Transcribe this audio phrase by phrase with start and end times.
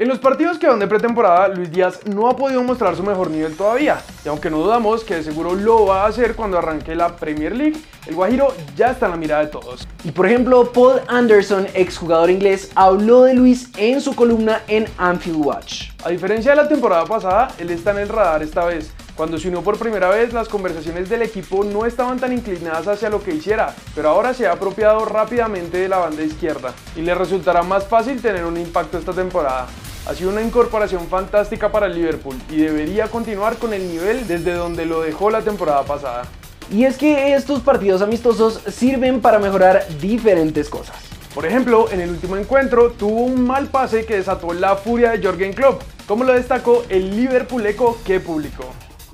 [0.00, 3.32] En los partidos que van de pretemporada, Luis Díaz no ha podido mostrar su mejor
[3.32, 6.94] nivel todavía, y aunque no dudamos que de seguro lo va a hacer cuando arranque
[6.94, 9.88] la Premier League, el Guajiro ya está en la mirada de todos.
[10.04, 15.44] Y por ejemplo, Paul Anderson, exjugador inglés, habló de Luis en su columna en Anfield
[15.44, 15.90] Watch.
[16.04, 19.48] A diferencia de la temporada pasada, él está en el radar esta vez, cuando se
[19.48, 23.34] unió por primera vez, las conversaciones del equipo no estaban tan inclinadas hacia lo que
[23.34, 27.84] hiciera, pero ahora se ha apropiado rápidamente de la banda izquierda y le resultará más
[27.84, 29.66] fácil tener un impacto esta temporada.
[30.06, 34.54] Ha sido una incorporación fantástica para el Liverpool y debería continuar con el nivel desde
[34.54, 36.22] donde lo dejó la temporada pasada.
[36.70, 40.96] Y es que estos partidos amistosos sirven para mejorar diferentes cosas.
[41.34, 45.18] Por ejemplo, en el último encuentro tuvo un mal pase que desató la furia de
[45.18, 48.64] Jürgen Klopp, como lo destacó el Liverpool Eco que publicó.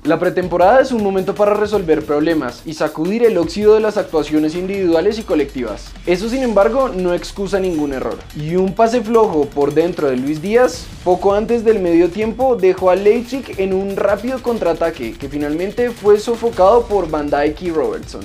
[0.05, 4.53] La pretemporada es un momento para resolver problemas y sacudir el óxido de las actuaciones
[4.53, 5.91] individuales y colectivas.
[6.05, 8.19] Eso sin embargo no excusa ningún error.
[8.35, 12.91] Y un pase flojo por dentro de Luis Díaz, poco antes del medio tiempo, dejó
[12.91, 18.21] a Leipzig en un rápido contraataque que finalmente fue sofocado por Van Dijk y Robertson.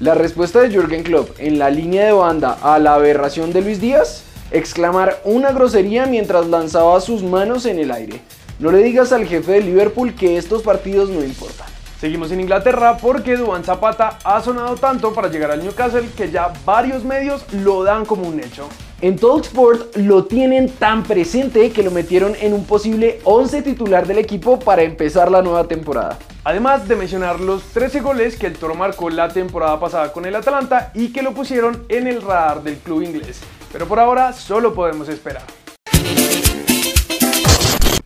[0.00, 3.80] La respuesta de Jürgen Klopp en la línea de banda a la aberración de Luis
[3.80, 8.20] Díaz, exclamar una grosería mientras lanzaba sus manos en el aire.
[8.62, 11.66] No le digas al jefe de Liverpool que estos partidos no importan.
[12.00, 16.52] Seguimos en Inglaterra porque Duan Zapata ha sonado tanto para llegar al Newcastle que ya
[16.64, 18.68] varios medios lo dan como un hecho.
[19.00, 24.18] En Talksport lo tienen tan presente que lo metieron en un posible 11 titular del
[24.18, 26.16] equipo para empezar la nueva temporada.
[26.44, 30.36] Además de mencionar los 13 goles que el Toro marcó la temporada pasada con el
[30.36, 33.40] Atalanta y que lo pusieron en el radar del club inglés.
[33.72, 35.61] Pero por ahora solo podemos esperar.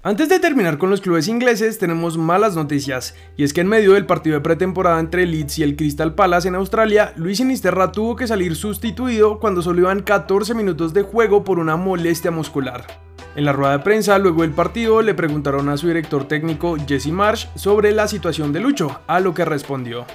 [0.07, 3.95] Antes de terminar con los clubes ingleses, tenemos malas noticias, y es que en medio
[3.95, 8.15] del partido de pretemporada entre Leeds y el Crystal Palace en Australia, Luis Sinisterra tuvo
[8.15, 12.87] que salir sustituido cuando solo iban 14 minutos de juego por una molestia muscular.
[13.35, 17.09] En la rueda de prensa, luego del partido, le preguntaron a su director técnico Jesse
[17.09, 20.07] Marsh sobre la situación de Lucho, a lo que respondió.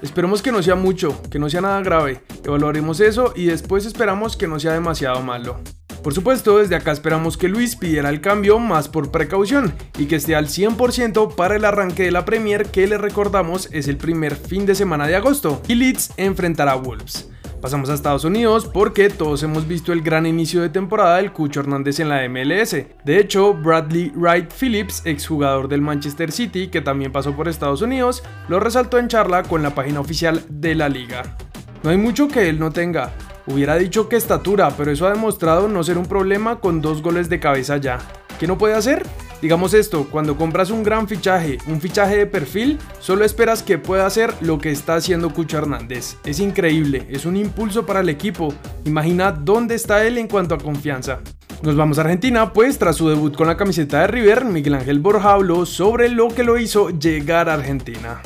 [0.00, 4.38] Esperemos que no sea mucho, que no sea nada grave, evaluaremos eso y después esperamos
[4.38, 5.60] que no sea demasiado malo.
[6.02, 10.16] Por supuesto, desde acá esperamos que Luis pidiera el cambio más por precaución y que
[10.16, 14.34] esté al 100% para el arranque de la Premier que le recordamos es el primer
[14.34, 17.28] fin de semana de agosto y Leeds enfrentará a Wolves.
[17.60, 21.60] Pasamos a Estados Unidos porque todos hemos visto el gran inicio de temporada del Cucho
[21.60, 22.72] Hernández en la MLS.
[23.04, 28.24] De hecho, Bradley Wright Phillips, exjugador del Manchester City que también pasó por Estados Unidos,
[28.48, 31.36] lo resaltó en charla con la página oficial de la liga.
[31.84, 33.12] No hay mucho que él no tenga,
[33.46, 37.28] Hubiera dicho que estatura, pero eso ha demostrado no ser un problema con dos goles
[37.28, 37.98] de cabeza ya.
[38.38, 39.04] ¿Qué no puede hacer?
[39.40, 44.06] Digamos esto, cuando compras un gran fichaje, un fichaje de perfil, solo esperas que pueda
[44.06, 46.16] hacer lo que está haciendo Cucho Hernández.
[46.24, 48.54] Es increíble, es un impulso para el equipo.
[48.84, 51.18] Imagina dónde está él en cuanto a confianza.
[51.62, 55.00] Nos vamos a Argentina, pues tras su debut con la camiseta de River, Miguel Ángel
[55.00, 58.22] Borja habló sobre lo que lo hizo llegar a Argentina.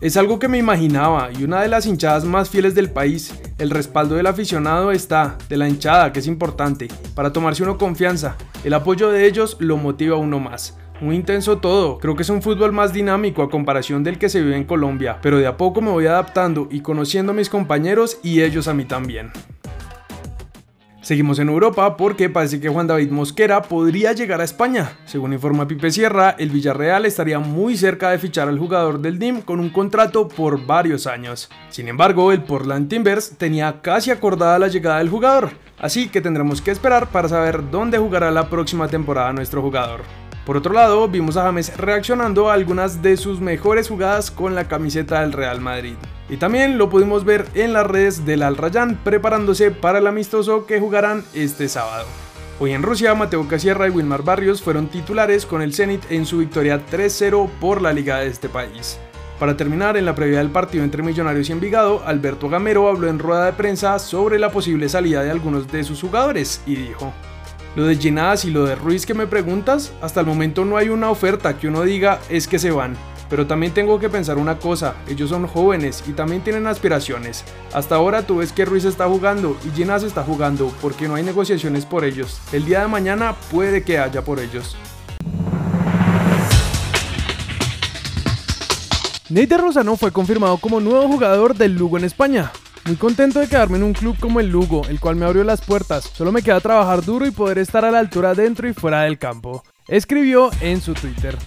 [0.00, 3.32] Es algo que me imaginaba y una de las hinchadas más fieles del país.
[3.62, 8.36] El respaldo del aficionado está, de la hinchada, que es importante, para tomarse uno confianza.
[8.64, 10.76] El apoyo de ellos lo motiva a uno más.
[11.00, 14.42] Muy intenso todo, creo que es un fútbol más dinámico a comparación del que se
[14.42, 18.18] vive en Colombia, pero de a poco me voy adaptando y conociendo a mis compañeros
[18.24, 19.30] y ellos a mí también.
[21.02, 24.92] Seguimos en Europa porque parece que Juan David Mosquera podría llegar a España.
[25.04, 29.42] Según informa Pipe Sierra, el Villarreal estaría muy cerca de fichar al jugador del DIM
[29.42, 31.50] con un contrato por varios años.
[31.70, 36.62] Sin embargo, el Portland Timbers tenía casi acordada la llegada del jugador, así que tendremos
[36.62, 40.02] que esperar para saber dónde jugará la próxima temporada nuestro jugador.
[40.46, 44.68] Por otro lado, vimos a James reaccionando a algunas de sus mejores jugadas con la
[44.68, 45.96] camiseta del Real Madrid.
[46.32, 50.64] Y también lo pudimos ver en las redes del Al Rayyan preparándose para el amistoso
[50.64, 52.06] que jugarán este sábado.
[52.58, 56.38] Hoy en Rusia, Mateo Casierra y Wilmar Barrios fueron titulares con el Zenit en su
[56.38, 58.98] victoria 3-0 por la liga de este país.
[59.38, 63.18] Para terminar, en la previa del partido entre Millonarios y Envigado, Alberto Gamero habló en
[63.18, 67.12] rueda de prensa sobre la posible salida de algunos de sus jugadores y dijo:
[67.76, 70.88] lo de Ginás y lo de Ruiz que me preguntas, hasta el momento no hay
[70.88, 72.96] una oferta que uno diga es que se van.
[73.32, 77.44] Pero también tengo que pensar una cosa, ellos son jóvenes y también tienen aspiraciones.
[77.72, 81.22] Hasta ahora tú ves que Ruiz está jugando y Ginás está jugando porque no hay
[81.22, 82.42] negociaciones por ellos.
[82.52, 84.76] El día de mañana puede que haya por ellos.
[89.30, 92.52] Nate Rosano fue confirmado como nuevo jugador del Lugo en España.
[92.84, 95.62] Muy contento de quedarme en un club como el Lugo, el cual me abrió las
[95.62, 96.04] puertas.
[96.12, 99.18] Solo me queda trabajar duro y poder estar a la altura dentro y fuera del
[99.18, 99.64] campo.
[99.88, 101.38] Escribió en su Twitter.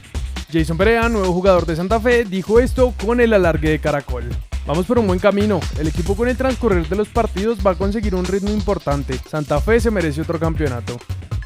[0.56, 4.24] Jason Perea, nuevo jugador de Santa Fe, dijo esto con el alargue de Caracol.
[4.66, 5.60] Vamos por un buen camino.
[5.78, 9.20] El equipo con el transcurrir de los partidos va a conseguir un ritmo importante.
[9.30, 10.96] Santa Fe se merece otro campeonato.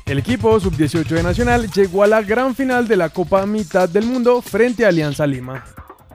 [0.05, 4.05] El equipo sub-18 de Nacional llegó a la gran final de la Copa Mitad del
[4.05, 5.65] Mundo frente a Alianza Lima.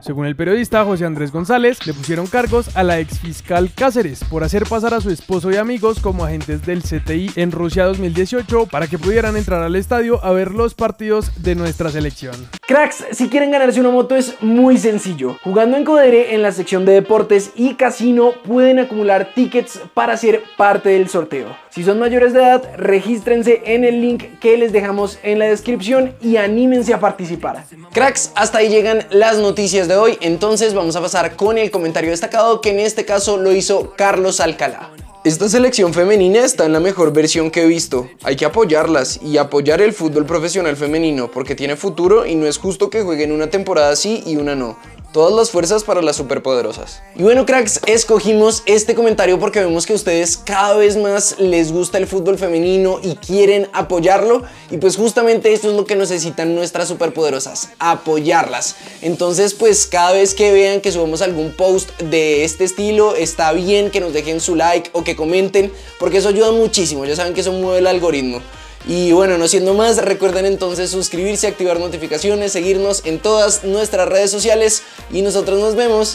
[0.05, 4.45] Según el periodista José Andrés González, le pusieron cargos a la ex fiscal Cáceres por
[4.45, 8.87] hacer pasar a su esposo y amigos como agentes del CTI en Rusia 2018 para
[8.87, 12.35] que pudieran entrar al estadio a ver los partidos de nuestra selección.
[12.69, 15.39] Cracks, si quieren ganarse una moto es muy sencillo.
[15.43, 20.43] Jugando en Codere en la sección de deportes y casino pueden acumular tickets para ser
[20.59, 21.57] parte del sorteo.
[21.71, 26.15] Si son mayores de edad, regístrense en el link que les dejamos en la descripción
[26.21, 27.65] y anímense a participar.
[27.93, 32.11] Cracks, hasta ahí llegan las noticias de hoy, entonces vamos a pasar con el comentario
[32.11, 34.91] destacado que en este caso lo hizo Carlos Alcalá.
[35.25, 38.11] Esta selección femenina está en la mejor versión que he visto.
[38.23, 42.59] Hay que apoyarlas y apoyar el fútbol profesional femenino porque tiene futuro y no es
[42.59, 44.77] justo que jueguen una temporada sí y una no.
[45.15, 47.01] Todas las fuerzas para las superpoderosas.
[47.15, 51.71] Y bueno, cracks, escogimos este comentario porque vemos que a ustedes cada vez más les
[51.71, 54.43] gusta el fútbol femenino y quieren apoyarlo.
[54.73, 58.75] Y pues justamente esto es lo que necesitan nuestras superpoderosas, apoyarlas.
[59.03, 63.93] Entonces, pues cada vez que vean que subamos algún post de este estilo, está bien
[63.93, 67.05] que nos dejen su like o que comenten, porque eso ayuda muchísimo.
[67.05, 68.41] Ya saben que eso mueve el algoritmo.
[68.87, 74.31] Y bueno, no siendo más, recuerden entonces suscribirse, activar notificaciones, seguirnos en todas nuestras redes
[74.31, 76.15] sociales y nosotros nos vemos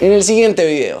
[0.00, 0.96] en el siguiente video.